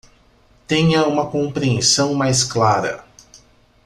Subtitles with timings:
[0.65, 3.05] Tenha uma compreensão mais clara